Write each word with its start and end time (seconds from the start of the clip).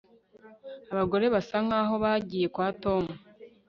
Abagore 0.93 1.25
basa 1.33 1.57
nkaho 1.65 1.93
bagiye 2.03 2.45
kwa 2.53 2.67
Tom 2.83 3.03